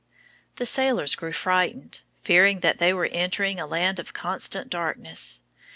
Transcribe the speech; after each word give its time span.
The 0.55 0.65
sailors 0.65 1.13
grew 1.15 1.31
frightened, 1.31 1.99
fearing 2.23 2.61
that 2.61 2.79
they 2.79 2.91
were 2.91 3.05
entering 3.05 3.59
a 3.59 3.67
land 3.67 3.99
of 3.99 4.15
constant 4.15 4.67
darkness. 4.71 5.41